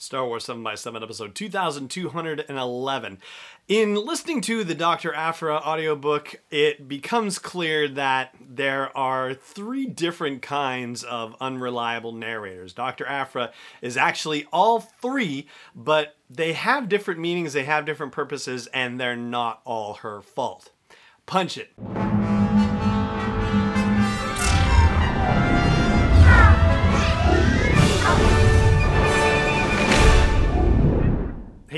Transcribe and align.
Star 0.00 0.26
Wars 0.26 0.46
7 0.46 0.62
by 0.62 0.74
7 0.76 1.02
episode 1.02 1.34
2211. 1.34 3.18
In 3.68 3.94
listening 3.94 4.40
to 4.40 4.64
the 4.64 4.74
Dr. 4.74 5.12
Aphra 5.12 5.56
audiobook, 5.56 6.40
it 6.50 6.88
becomes 6.88 7.38
clear 7.38 7.86
that 7.86 8.34
there 8.40 8.96
are 8.96 9.34
three 9.34 9.84
different 9.84 10.40
kinds 10.40 11.04
of 11.04 11.36
unreliable 11.38 12.12
narrators. 12.12 12.72
Dr. 12.72 13.04
Aphra 13.04 13.52
is 13.82 13.98
actually 13.98 14.46
all 14.50 14.80
three, 14.80 15.46
but 15.76 16.16
they 16.30 16.54
have 16.54 16.88
different 16.88 17.20
meanings, 17.20 17.52
they 17.52 17.64
have 17.64 17.84
different 17.84 18.12
purposes, 18.12 18.68
and 18.68 18.98
they're 18.98 19.16
not 19.16 19.60
all 19.66 19.94
her 19.96 20.22
fault. 20.22 20.70
Punch 21.26 21.58
it. 21.58 22.09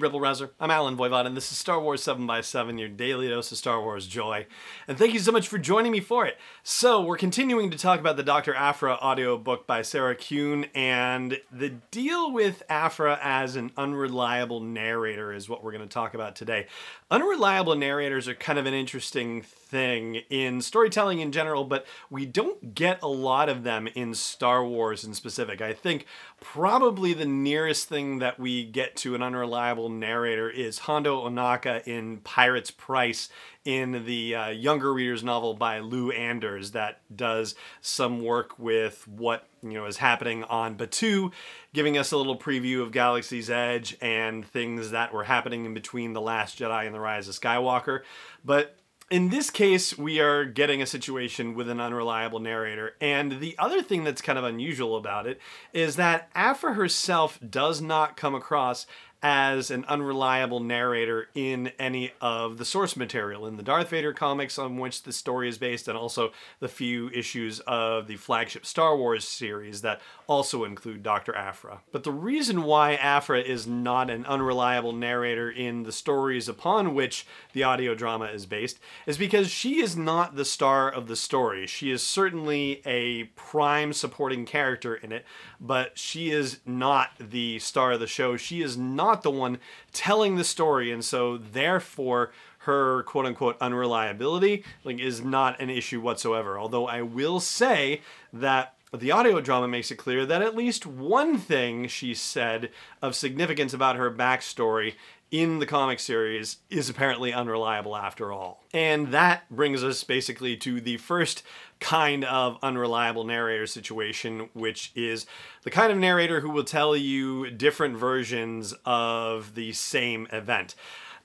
Rebel 0.00 0.20
Rouser. 0.20 0.50
I'm 0.60 0.70
Allen 0.70 0.96
Voivod, 0.96 1.26
and 1.26 1.36
this 1.36 1.50
is 1.50 1.58
Star 1.58 1.80
Wars 1.80 2.02
7 2.02 2.26
by 2.26 2.40
7 2.40 2.76
your 2.76 2.88
daily 2.88 3.28
dose 3.28 3.50
of 3.52 3.58
Star 3.58 3.80
Wars 3.80 4.06
joy. 4.06 4.46
And 4.86 4.98
thank 4.98 5.14
you 5.14 5.20
so 5.20 5.32
much 5.32 5.48
for 5.48 5.58
joining 5.58 5.92
me 5.92 6.00
for 6.00 6.26
it. 6.26 6.36
So, 6.62 7.00
we're 7.00 7.16
continuing 7.16 7.70
to 7.70 7.78
talk 7.78 7.98
about 7.98 8.16
the 8.16 8.22
Dr. 8.22 8.54
Aphra 8.54 8.94
audiobook 8.94 9.66
by 9.66 9.82
Sarah 9.82 10.14
Kuhn, 10.14 10.66
and 10.74 11.40
the 11.50 11.70
deal 11.90 12.32
with 12.32 12.62
Aphra 12.68 13.18
as 13.22 13.56
an 13.56 13.72
unreliable 13.76 14.60
narrator 14.60 15.32
is 15.32 15.48
what 15.48 15.64
we're 15.64 15.72
going 15.72 15.86
to 15.86 15.92
talk 15.92 16.14
about 16.14 16.36
today. 16.36 16.66
Unreliable 17.10 17.76
narrators 17.76 18.28
are 18.28 18.34
kind 18.34 18.58
of 18.58 18.66
an 18.66 18.74
interesting 18.74 19.42
thing 19.42 20.16
in 20.30 20.60
storytelling 20.60 21.20
in 21.20 21.32
general, 21.32 21.64
but 21.64 21.86
we 22.10 22.24
don't 22.24 22.74
get 22.74 23.02
a 23.02 23.08
lot 23.08 23.48
of 23.48 23.62
them 23.64 23.88
in 23.94 24.14
Star 24.14 24.64
Wars 24.64 25.04
in 25.04 25.14
specific. 25.14 25.60
I 25.60 25.72
think 25.72 26.06
probably 26.40 27.12
the 27.12 27.24
nearest 27.24 27.88
thing 27.88 28.18
that 28.18 28.38
we 28.38 28.64
get 28.64 28.96
to 28.96 29.14
an 29.14 29.22
unreliable 29.22 29.85
narrator 29.88 30.48
is 30.48 30.80
Hondo 30.80 31.28
Ohnaka 31.28 31.86
in 31.86 32.18
Pirate's 32.18 32.70
Price 32.70 33.28
in 33.64 34.04
the 34.04 34.34
uh, 34.34 34.48
younger 34.50 34.92
readers 34.92 35.24
novel 35.24 35.54
by 35.54 35.80
Lou 35.80 36.10
Anders 36.10 36.72
that 36.72 37.00
does 37.14 37.54
some 37.80 38.22
work 38.22 38.58
with 38.58 39.06
what 39.08 39.46
you 39.62 39.72
know 39.72 39.86
is 39.86 39.96
happening 39.96 40.44
on 40.44 40.76
Batuu, 40.76 41.32
giving 41.74 41.98
us 41.98 42.12
a 42.12 42.16
little 42.16 42.38
preview 42.38 42.82
of 42.82 42.92
Galaxy's 42.92 43.50
Edge 43.50 43.96
and 44.00 44.46
things 44.46 44.90
that 44.90 45.12
were 45.12 45.24
happening 45.24 45.64
in 45.64 45.74
between 45.74 46.12
the 46.12 46.20
Last 46.20 46.58
Jedi 46.58 46.86
and 46.86 46.94
the 46.94 47.00
Rise 47.00 47.28
of 47.28 47.34
Skywalker. 47.34 48.02
But 48.44 48.76
in 49.08 49.28
this 49.28 49.50
case, 49.50 49.96
we 49.96 50.18
are 50.18 50.44
getting 50.44 50.82
a 50.82 50.86
situation 50.86 51.54
with 51.54 51.68
an 51.68 51.80
unreliable 51.80 52.40
narrator. 52.40 52.96
And 53.00 53.38
the 53.40 53.54
other 53.56 53.80
thing 53.80 54.02
that's 54.02 54.20
kind 54.20 54.38
of 54.38 54.44
unusual 54.44 54.96
about 54.96 55.28
it 55.28 55.40
is 55.72 55.94
that 55.94 56.28
Aphra 56.34 56.74
herself 56.74 57.38
does 57.48 57.80
not 57.80 58.16
come 58.16 58.34
across 58.34 58.86
as 59.22 59.70
an 59.70 59.84
unreliable 59.86 60.60
narrator 60.60 61.28
in 61.34 61.72
any 61.78 62.12
of 62.20 62.58
the 62.58 62.64
source 62.64 62.96
material 62.96 63.46
in 63.46 63.56
the 63.56 63.62
Darth 63.62 63.88
Vader 63.88 64.12
comics 64.12 64.58
on 64.58 64.76
which 64.76 65.02
the 65.02 65.12
story 65.12 65.48
is 65.48 65.58
based, 65.58 65.88
and 65.88 65.96
also 65.96 66.32
the 66.60 66.68
few 66.68 67.08
issues 67.10 67.60
of 67.60 68.06
the 68.06 68.16
flagship 68.16 68.66
Star 68.66 68.96
Wars 68.96 69.26
series 69.26 69.82
that 69.82 70.00
also 70.26 70.64
include 70.64 71.02
Dr. 71.02 71.34
Aphra. 71.34 71.80
But 71.92 72.04
the 72.04 72.12
reason 72.12 72.64
why 72.64 72.94
Aphra 72.94 73.40
is 73.40 73.66
not 73.66 74.10
an 74.10 74.26
unreliable 74.26 74.92
narrator 74.92 75.50
in 75.50 75.84
the 75.84 75.92
stories 75.92 76.48
upon 76.48 76.94
which 76.94 77.26
the 77.52 77.62
audio 77.62 77.94
drama 77.94 78.26
is 78.26 78.46
based 78.46 78.78
is 79.06 79.16
because 79.16 79.50
she 79.50 79.80
is 79.80 79.96
not 79.96 80.36
the 80.36 80.44
star 80.44 80.90
of 80.90 81.06
the 81.06 81.16
story. 81.16 81.66
She 81.66 81.90
is 81.90 82.02
certainly 82.02 82.82
a 82.84 83.24
prime 83.34 83.92
supporting 83.92 84.44
character 84.44 84.94
in 84.94 85.12
it, 85.12 85.24
but 85.60 85.98
she 85.98 86.30
is 86.30 86.60
not 86.66 87.10
the 87.18 87.58
star 87.60 87.92
of 87.92 88.00
the 88.00 88.06
show. 88.06 88.36
She 88.36 88.62
is 88.62 88.76
not 88.76 89.05
the 89.22 89.30
one 89.30 89.58
telling 89.92 90.36
the 90.36 90.44
story, 90.44 90.90
and 90.90 91.04
so 91.04 91.38
therefore 91.38 92.32
her 92.60 93.04
quote 93.04 93.26
unquote 93.26 93.56
unreliability 93.60 94.64
like 94.82 94.98
is 94.98 95.22
not 95.22 95.60
an 95.60 95.70
issue 95.70 96.00
whatsoever. 96.00 96.58
Although 96.58 96.88
I 96.88 97.02
will 97.02 97.40
say 97.40 98.02
that 98.32 98.74
the 98.92 99.12
audio 99.12 99.40
drama 99.40 99.68
makes 99.68 99.90
it 99.90 99.96
clear 99.96 100.26
that 100.26 100.42
at 100.42 100.56
least 100.56 100.86
one 100.86 101.38
thing 101.38 101.86
she 101.86 102.14
said 102.14 102.70
of 103.02 103.14
significance 103.14 103.72
about 103.72 103.96
her 103.96 104.10
backstory 104.10 104.94
in 105.30 105.58
the 105.58 105.66
comic 105.66 105.98
series 105.98 106.58
is 106.70 106.88
apparently 106.88 107.32
unreliable 107.32 107.96
after 107.96 108.32
all. 108.32 108.62
And 108.72 109.08
that 109.08 109.42
brings 109.50 109.82
us 109.82 110.04
basically 110.04 110.56
to 110.58 110.80
the 110.80 110.98
first 110.98 111.42
kind 111.80 112.24
of 112.24 112.58
unreliable 112.62 113.24
narrator 113.24 113.66
situation, 113.66 114.48
which 114.52 114.92
is 114.94 115.26
the 115.62 115.70
kind 115.70 115.90
of 115.90 115.98
narrator 115.98 116.40
who 116.40 116.50
will 116.50 116.64
tell 116.64 116.96
you 116.96 117.50
different 117.50 117.96
versions 117.96 118.74
of 118.84 119.54
the 119.54 119.72
same 119.72 120.28
event. 120.32 120.74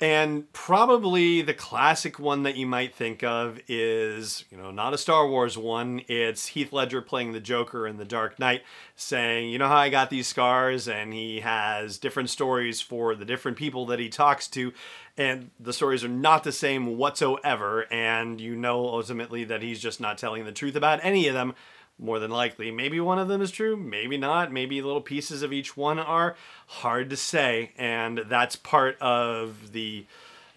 And 0.00 0.52
probably 0.52 1.42
the 1.42 1.54
classic 1.54 2.20
one 2.20 2.44
that 2.44 2.54
you 2.54 2.68
might 2.68 2.94
think 2.94 3.24
of 3.24 3.58
is, 3.66 4.44
you 4.48 4.56
know, 4.56 4.70
not 4.70 4.94
a 4.94 4.98
Star 4.98 5.26
Wars 5.26 5.58
one. 5.58 6.02
It's 6.06 6.48
Heath 6.48 6.72
Ledger 6.72 7.02
playing 7.02 7.32
the 7.32 7.40
Joker 7.40 7.84
in 7.84 7.96
The 7.96 8.04
Dark 8.04 8.38
Knight, 8.38 8.62
saying, 8.94 9.50
you 9.50 9.58
know 9.58 9.66
how 9.66 9.78
I 9.78 9.88
got 9.88 10.08
these 10.08 10.28
scars? 10.28 10.86
And 10.86 11.12
he 11.12 11.40
has 11.40 11.98
different 11.98 12.30
stories 12.30 12.80
for 12.80 13.16
the 13.16 13.24
different 13.24 13.56
people 13.56 13.86
that 13.86 13.98
he 13.98 14.08
talks 14.08 14.46
to. 14.48 14.72
And 15.16 15.50
the 15.58 15.72
stories 15.72 16.04
are 16.04 16.08
not 16.08 16.44
the 16.44 16.52
same 16.52 16.96
whatsoever. 16.96 17.92
And 17.92 18.40
you 18.40 18.54
know 18.54 18.86
ultimately 18.86 19.42
that 19.44 19.62
he's 19.62 19.80
just 19.80 20.00
not 20.00 20.16
telling 20.16 20.44
the 20.44 20.52
truth 20.52 20.76
about 20.76 21.00
any 21.02 21.26
of 21.26 21.34
them 21.34 21.54
more 21.98 22.18
than 22.18 22.30
likely. 22.30 22.70
Maybe 22.70 23.00
one 23.00 23.18
of 23.18 23.28
them 23.28 23.42
is 23.42 23.50
true, 23.50 23.76
maybe 23.76 24.16
not. 24.16 24.52
Maybe 24.52 24.80
little 24.82 25.00
pieces 25.00 25.42
of 25.42 25.52
each 25.52 25.76
one 25.76 25.98
are 25.98 26.36
hard 26.66 27.10
to 27.10 27.16
say, 27.16 27.72
and 27.76 28.24
that's 28.28 28.56
part 28.56 28.96
of 29.00 29.72
the 29.72 30.06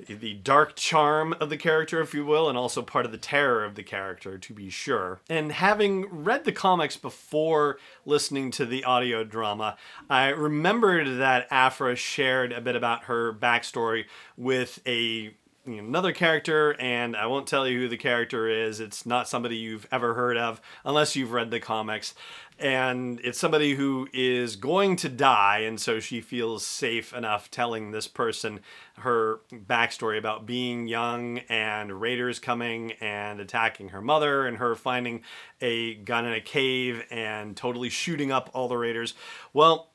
the 0.07 0.33
dark 0.33 0.75
charm 0.75 1.33
of 1.39 1.49
the 1.49 1.57
character, 1.57 2.01
if 2.01 2.13
you 2.13 2.25
will, 2.25 2.49
and 2.49 2.57
also 2.57 2.81
part 2.81 3.05
of 3.05 3.11
the 3.11 3.17
terror 3.17 3.63
of 3.63 3.75
the 3.75 3.83
character, 3.83 4.37
to 4.37 4.53
be 4.53 4.69
sure. 4.69 5.19
And 5.29 5.51
having 5.51 6.23
read 6.23 6.43
the 6.43 6.51
comics 6.51 6.97
before 6.97 7.77
listening 8.05 8.51
to 8.51 8.65
the 8.65 8.83
audio 8.83 9.23
drama, 9.23 9.77
I 10.09 10.29
remembered 10.29 11.19
that 11.19 11.47
Aphra 11.51 11.95
shared 11.95 12.51
a 12.51 12.61
bit 12.61 12.75
about 12.75 13.05
her 13.05 13.33
backstory 13.33 14.05
with 14.37 14.79
a 14.87 15.35
another 15.65 16.11
character, 16.11 16.75
and 16.79 17.15
I 17.15 17.27
won't 17.27 17.47
tell 17.47 17.67
you 17.67 17.79
who 17.79 17.87
the 17.87 17.97
character 17.97 18.47
is. 18.47 18.79
It's 18.79 19.05
not 19.05 19.27
somebody 19.27 19.57
you've 19.57 19.87
ever 19.91 20.13
heard 20.13 20.37
of 20.37 20.61
unless 20.83 21.15
you've 21.15 21.31
read 21.31 21.51
the 21.51 21.59
comics. 21.59 22.13
And 22.59 23.19
it's 23.23 23.39
somebody 23.39 23.73
who 23.73 24.07
is 24.13 24.55
going 24.55 24.95
to 24.97 25.09
die, 25.09 25.59
and 25.59 25.79
so 25.79 25.99
she 25.99 26.21
feels 26.21 26.65
safe 26.65 27.11
enough 27.13 27.49
telling 27.49 27.89
this 27.89 28.07
person 28.07 28.59
her 28.97 29.39
backstory 29.51 30.17
about 30.17 30.45
being 30.45 30.87
young 30.87 31.39
and 31.49 31.99
raiders 31.99 32.37
coming 32.37 32.91
and 33.01 33.39
attacking 33.39 33.89
her 33.89 34.01
mother, 34.01 34.45
and 34.45 34.57
her 34.57 34.75
finding 34.75 35.23
a 35.59 35.95
gun 35.95 36.25
in 36.25 36.33
a 36.33 36.41
cave 36.41 37.03
and 37.09 37.57
totally 37.57 37.89
shooting 37.89 38.31
up 38.31 38.49
all 38.53 38.67
the 38.67 38.77
raiders. 38.77 39.15
Well, 39.53 39.90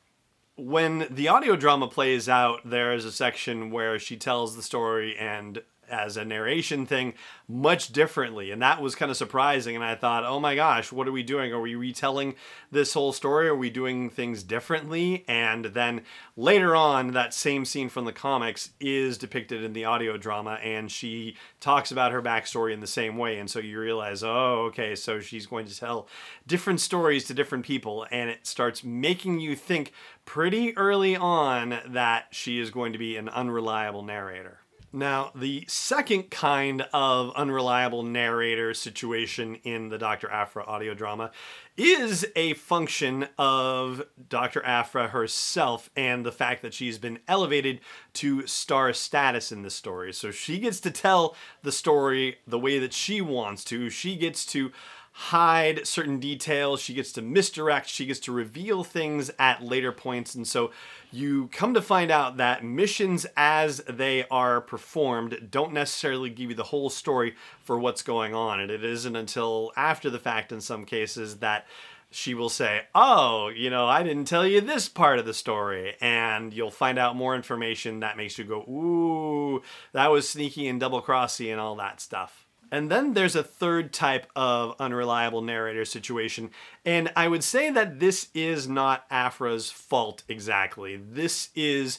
when 0.57 1.07
the 1.11 1.29
audio 1.29 1.55
drama 1.55 1.87
plays 1.87 2.29
out, 2.29 2.61
there 2.65 2.95
is 2.95 3.05
a 3.05 3.13
section 3.13 3.71
where 3.71 3.99
she 3.99 4.17
tells 4.17 4.57
the 4.57 4.63
story 4.63 5.17
and 5.17 5.63
as 5.89 6.17
a 6.17 6.25
narration 6.25 6.87
thing 6.87 7.15
much 7.49 7.93
differently. 7.93 8.51
And 8.51 8.61
that 8.63 8.83
was 8.83 8.95
kind 8.95 9.11
of 9.11 9.17
surprising. 9.17 9.75
And 9.75 9.85
i 9.85 9.95
thought 9.95 10.25
oh 10.25 10.41
my 10.41 10.55
gosh 10.55 10.93
what 10.93 11.09
are 11.09 11.13
we 11.13 11.23
doing? 11.23 11.53
Are 11.53 11.61
we 11.61 11.75
retelling 11.75 12.35
this 12.71 12.95
whole 12.95 13.13
story? 13.13 13.49
Are 13.49 13.57
we 13.57 13.71
doing 13.71 14.11
things 14.11 14.43
differently? 14.43 15.25
And 15.29 15.67
then 15.67 16.03
later 16.37 16.75
on 16.75 17.13
that 17.13 17.35
same 17.35 17.65
scene 17.65 17.89
from 17.89 18.05
the 18.05 18.13
comics 18.13 18.71
is 18.81 19.19
depicted 19.19 19.63
in 19.63 19.73
the 19.73 19.85
audio 19.85 20.17
drama 20.17 20.59
and 20.63 20.91
she 20.91 21.37
talks 21.61 21.91
about 21.91 22.13
her 22.13 22.23
backstory 22.23 22.73
in 22.73 22.81
the 22.81 22.87
same 22.87 23.17
way. 23.17 23.39
And 23.39 23.51
so 23.51 23.59
you 23.59 23.79
realize 23.79 24.23
oh 24.23 24.67
okay 24.69 24.95
so 24.95 25.21
she's 25.21 25.47
going 25.47 25.67
to 25.67 25.79
tell 25.79 26.09
different 26.47 26.81
stories 26.81 27.25
to 27.25 27.35
different 27.35 27.65
people. 27.65 28.07
And 28.11 28.31
it 28.31 28.47
starts 28.47 28.83
making 28.85 29.41
you 29.41 29.55
think 29.55 29.93
pretty 30.25 30.77
early 30.77 31.17
on 31.17 31.81
that 31.87 32.27
she 32.31 32.59
is 32.59 32.71
going 32.71 32.93
to 32.93 32.99
be 32.99 33.17
an 33.17 33.29
unreliable 33.29 34.03
narrator 34.03 34.59
now, 34.97 35.31
the 35.35 35.65
second 35.69 36.31
kind 36.31 36.87
of 36.93 37.31
unreliable 37.37 38.03
narrator 38.03 38.73
situation 38.73 39.57
in 39.57 39.91
the 39.91 39.99
Dr. 39.99 40.31
Aphra 40.31 40.65
audio 40.65 40.95
drama 40.95 41.31
is 41.77 42.27
a 42.35 42.55
function 42.55 43.29
of 43.39 44.03
Dr. 44.29 44.65
Aphra 44.65 45.09
herself 45.09 45.91
and 45.95 46.25
the 46.25 46.33
fact 46.33 46.63
that 46.63 46.73
she's 46.73 46.97
been 46.97 47.19
elevated 47.29 47.81
to 48.15 48.47
star 48.47 48.95
status 48.95 49.53
in 49.53 49.61
the 49.61 49.71
story. 49.71 50.15
So 50.15 50.31
she 50.31 50.59
gets 50.59 50.81
to 50.81 50.91
tell 50.91 51.37
the 51.63 51.73
story 51.73 52.39
the 52.47 52.59
way 52.59 52.79
that 52.79 52.95
she 52.95 53.21
wants 53.21 53.65
to. 53.65 53.91
She 53.91 54.17
gets 54.17 54.47
to 54.47 54.73
hide 55.19 55.87
certain 55.87 56.21
details, 56.21 56.79
she 56.79 56.93
gets 56.93 57.11
to 57.11 57.23
misdirect, 57.23 57.89
she 57.89 58.05
gets 58.05 58.21
to 58.21 58.31
reveal 58.31 58.85
things 58.85 59.31
at 59.39 59.63
later 59.63 59.91
points. 59.91 60.35
And 60.35 60.47
so 60.47 60.73
you 61.11 61.49
come 61.53 61.73
to 61.73 61.81
find 61.81 62.11
out 62.11 62.37
that 62.37 62.63
missions 62.63 63.27
as 63.35 63.79
they 63.89 64.27
are 64.31 64.61
performed 64.61 65.49
don't 65.51 65.73
necessarily 65.73 66.29
give 66.29 66.51
you 66.51 66.55
the 66.55 66.65
whole 66.65 66.91
story 66.91 67.35
for 67.63 67.79
what's 67.79 68.03
going 68.03 68.35
on. 68.35 68.61
And 68.61 68.71
it 68.71 68.85
isn't 68.85 69.17
until 69.17 69.73
after 69.75 70.11
the 70.11 70.19
fact, 70.19 70.53
in 70.53 70.61
some 70.61 70.85
cases, 70.85 71.39
that 71.39 71.67
she 72.11 72.35
will 72.35 72.51
say, 72.51 72.83
Oh, 72.95 73.49
you 73.49 73.71
know, 73.71 73.87
I 73.87 74.03
didn't 74.03 74.27
tell 74.27 74.47
you 74.47 74.61
this 74.61 74.87
part 74.87 75.19
of 75.19 75.25
the 75.25 75.33
story. 75.33 75.95
And 75.99 76.53
you'll 76.53 76.71
find 76.71 76.99
out 76.99 77.17
more 77.17 77.35
information 77.35 78.01
that 78.01 78.19
makes 78.19 78.37
you 78.37 78.45
go, 78.45 78.61
Ooh, 78.69 79.63
that 79.93 80.11
was 80.11 80.29
sneaky 80.29 80.69
and 80.69 80.79
double 80.79 81.01
crossy 81.01 81.51
and 81.51 81.59
all 81.59 81.77
that 81.77 82.03
stuff. 82.03 82.46
And 82.71 82.91
then 82.91 83.15
there's 83.15 83.37
a 83.37 83.43
third 83.43 83.93
type 83.93 84.27
of 84.35 84.75
unreliable 84.81 85.43
narrator 85.43 85.85
situation. 85.85 86.51
And 86.85 87.13
I 87.17 87.29
would 87.29 87.45
say 87.45 87.71
that 87.71 88.01
this 88.01 88.29
is 88.35 88.69
not 88.69 89.05
Aphra's 89.11 89.71
fault 89.71 90.23
exactly. 90.29 90.97
This 90.97 91.51
is 91.55 91.99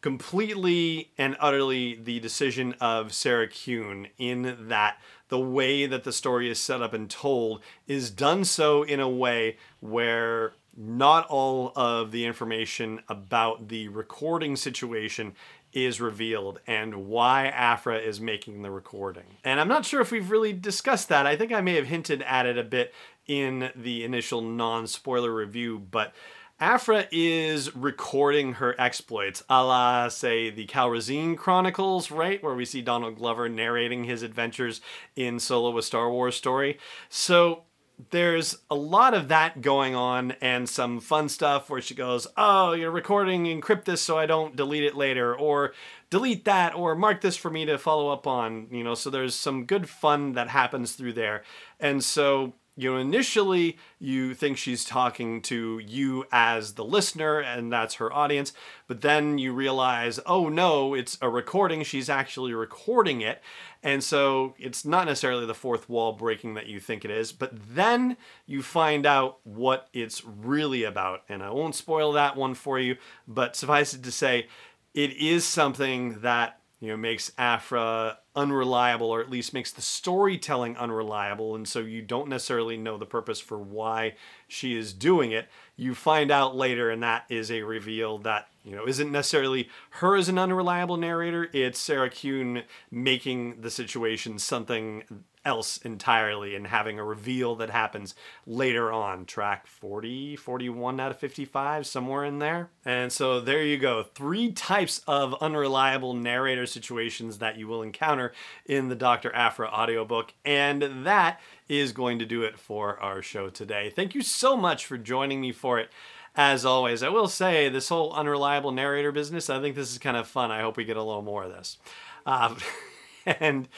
completely 0.00 1.10
and 1.18 1.36
utterly 1.40 1.96
the 1.96 2.20
decision 2.20 2.74
of 2.80 3.12
Sarah 3.12 3.48
Kuhn 3.48 4.08
in 4.18 4.68
that 4.68 4.98
the 5.28 5.40
way 5.40 5.86
that 5.86 6.04
the 6.04 6.12
story 6.12 6.50
is 6.50 6.58
set 6.58 6.80
up 6.80 6.92
and 6.92 7.10
told 7.10 7.60
is 7.88 8.10
done 8.10 8.44
so 8.44 8.84
in 8.84 9.00
a 9.00 9.08
way 9.08 9.56
where 9.80 10.52
not 10.76 11.26
all 11.28 11.72
of 11.74 12.12
the 12.12 12.26
information 12.26 13.00
about 13.08 13.68
the 13.68 13.88
recording 13.88 14.54
situation 14.54 15.34
is 15.76 16.00
revealed 16.00 16.58
and 16.66 17.06
why 17.06 17.48
Aphra 17.48 17.98
is 17.98 18.18
making 18.18 18.62
the 18.62 18.70
recording. 18.70 19.36
And 19.44 19.60
I'm 19.60 19.68
not 19.68 19.84
sure 19.84 20.00
if 20.00 20.10
we've 20.10 20.30
really 20.30 20.54
discussed 20.54 21.10
that. 21.10 21.26
I 21.26 21.36
think 21.36 21.52
I 21.52 21.60
may 21.60 21.74
have 21.74 21.86
hinted 21.86 22.22
at 22.22 22.46
it 22.46 22.56
a 22.56 22.64
bit 22.64 22.94
in 23.26 23.70
the 23.76 24.02
initial 24.02 24.40
non 24.40 24.86
spoiler 24.86 25.34
review, 25.34 25.78
but 25.78 26.14
Aphra 26.58 27.06
is 27.12 27.76
recording 27.76 28.54
her 28.54 28.74
exploits, 28.80 29.44
a 29.50 29.62
la, 29.62 30.08
say, 30.08 30.48
the 30.48 30.66
Calrissian 30.66 31.36
Chronicles, 31.36 32.10
right? 32.10 32.42
Where 32.42 32.54
we 32.54 32.64
see 32.64 32.80
Donald 32.80 33.18
Glover 33.18 33.46
narrating 33.46 34.04
his 34.04 34.22
adventures 34.22 34.80
in 35.14 35.38
Solo 35.38 35.76
a 35.76 35.82
Star 35.82 36.10
Wars 36.10 36.36
story. 36.36 36.78
So 37.10 37.64
there's 38.10 38.58
a 38.70 38.74
lot 38.74 39.14
of 39.14 39.28
that 39.28 39.62
going 39.62 39.94
on 39.94 40.32
and 40.40 40.68
some 40.68 41.00
fun 41.00 41.28
stuff 41.28 41.70
where 41.70 41.80
she 41.80 41.94
goes, 41.94 42.26
Oh, 42.36 42.72
you're 42.72 42.90
recording, 42.90 43.44
encrypt 43.44 43.84
this 43.84 44.02
so 44.02 44.18
I 44.18 44.26
don't 44.26 44.54
delete 44.54 44.84
it 44.84 44.94
later, 44.94 45.34
or 45.34 45.72
delete 46.10 46.44
that, 46.44 46.74
or 46.74 46.94
mark 46.94 47.20
this 47.22 47.36
for 47.36 47.50
me 47.50 47.64
to 47.64 47.78
follow 47.78 48.10
up 48.10 48.26
on. 48.26 48.68
You 48.70 48.84
know, 48.84 48.94
so 48.94 49.10
there's 49.10 49.34
some 49.34 49.64
good 49.64 49.88
fun 49.88 50.32
that 50.34 50.48
happens 50.48 50.92
through 50.92 51.14
there. 51.14 51.42
And 51.80 52.04
so 52.04 52.54
you 52.76 52.92
know, 52.92 52.98
initially 52.98 53.78
you 53.98 54.34
think 54.34 54.58
she's 54.58 54.84
talking 54.84 55.40
to 55.42 55.78
you 55.78 56.26
as 56.30 56.74
the 56.74 56.84
listener 56.84 57.40
and 57.40 57.72
that's 57.72 57.94
her 57.94 58.12
audience, 58.12 58.52
but 58.86 59.00
then 59.00 59.38
you 59.38 59.52
realize, 59.52 60.20
oh 60.26 60.50
no, 60.50 60.92
it's 60.92 61.16
a 61.22 61.28
recording. 61.28 61.82
She's 61.82 62.10
actually 62.10 62.52
recording 62.52 63.22
it. 63.22 63.42
And 63.82 64.04
so 64.04 64.54
it's 64.58 64.84
not 64.84 65.06
necessarily 65.06 65.46
the 65.46 65.54
fourth 65.54 65.88
wall 65.88 66.12
breaking 66.12 66.54
that 66.54 66.66
you 66.66 66.78
think 66.78 67.04
it 67.04 67.10
is, 67.10 67.32
but 67.32 67.52
then 67.74 68.18
you 68.44 68.62
find 68.62 69.06
out 69.06 69.38
what 69.44 69.88
it's 69.94 70.22
really 70.24 70.84
about. 70.84 71.22
And 71.30 71.42
I 71.42 71.50
won't 71.50 71.74
spoil 71.74 72.12
that 72.12 72.36
one 72.36 72.54
for 72.54 72.78
you, 72.78 72.96
but 73.26 73.56
suffice 73.56 73.94
it 73.94 74.02
to 74.02 74.12
say, 74.12 74.48
it 74.92 75.12
is 75.16 75.44
something 75.44 76.20
that 76.20 76.60
you 76.80 76.88
know 76.88 76.96
makes 76.96 77.32
Aphra 77.38 78.18
unreliable 78.36 79.08
or 79.08 79.20
at 79.20 79.30
least 79.30 79.54
makes 79.54 79.72
the 79.72 79.82
storytelling 79.82 80.76
unreliable 80.76 81.54
and 81.56 81.66
so 81.66 81.80
you 81.80 82.02
don't 82.02 82.28
necessarily 82.28 82.76
know 82.76 82.98
the 82.98 83.06
purpose 83.06 83.40
for 83.40 83.58
why 83.58 84.14
she 84.46 84.76
is 84.76 84.92
doing 84.92 85.32
it. 85.32 85.48
You 85.76 85.94
find 85.94 86.30
out 86.30 86.54
later 86.54 86.90
and 86.90 87.02
that 87.02 87.24
is 87.28 87.50
a 87.50 87.62
reveal 87.62 88.18
that 88.18 88.48
you 88.64 88.76
know 88.76 88.86
isn't 88.86 89.10
necessarily 89.10 89.68
her 89.90 90.16
as 90.16 90.28
an 90.28 90.38
unreliable 90.38 90.96
narrator 90.96 91.48
it's 91.52 91.78
sarah 91.78 92.10
kuhn 92.10 92.64
making 92.90 93.60
the 93.60 93.70
situation 93.70 94.40
something 94.40 95.04
else 95.46 95.78
entirely 95.78 96.56
and 96.56 96.66
having 96.66 96.98
a 96.98 97.04
reveal 97.04 97.54
that 97.54 97.70
happens 97.70 98.14
later 98.46 98.92
on. 98.92 99.24
Track 99.24 99.66
40 99.66 100.36
41 100.36 101.00
out 101.00 101.12
of 101.12 101.18
55 101.18 101.86
somewhere 101.86 102.24
in 102.24 102.40
there. 102.40 102.68
And 102.84 103.12
so 103.12 103.40
there 103.40 103.62
you 103.62 103.78
go. 103.78 104.02
Three 104.02 104.50
types 104.52 105.00
of 105.06 105.34
unreliable 105.40 106.14
narrator 106.14 106.66
situations 106.66 107.38
that 107.38 107.56
you 107.56 107.68
will 107.68 107.82
encounter 107.82 108.25
in 108.64 108.88
the 108.88 108.94
dr 108.94 109.32
Aphra 109.34 109.68
audiobook 109.68 110.32
and 110.44 111.04
that 111.06 111.40
is 111.68 111.92
going 111.92 112.18
to 112.18 112.26
do 112.26 112.42
it 112.42 112.58
for 112.58 112.98
our 113.00 113.22
show 113.22 113.48
today 113.48 113.90
thank 113.94 114.14
you 114.14 114.22
so 114.22 114.56
much 114.56 114.86
for 114.86 114.96
joining 114.96 115.40
me 115.40 115.52
for 115.52 115.78
it 115.78 115.90
as 116.36 116.66
always, 116.66 117.02
I 117.02 117.08
will 117.08 117.28
say 117.28 117.70
this 117.70 117.88
whole 117.88 118.12
unreliable 118.12 118.70
narrator 118.70 119.10
business, 119.10 119.48
I 119.48 119.58
think 119.60 119.74
this 119.74 119.90
is 119.90 119.98
kind 119.98 120.18
of 120.18 120.28
fun. 120.28 120.50
I 120.50 120.60
hope 120.60 120.76
we 120.76 120.84
get 120.84 120.98
a 120.98 121.02
little 121.02 121.22
more 121.22 121.44
of 121.44 121.50
this. 121.50 121.78
Uh, 122.26 122.54
and 123.26 123.68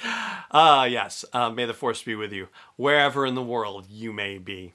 uh, 0.51 0.87
yes, 0.91 1.25
uh, 1.33 1.51
may 1.51 1.67
the 1.67 1.75
force 1.75 2.03
be 2.03 2.17
with 2.17 2.33
you 2.33 2.49
wherever 2.77 3.25
in 3.25 3.37
the 3.37 3.43
world 3.43 3.87
you 3.89 4.13
may 4.13 4.39
be. 4.39 4.75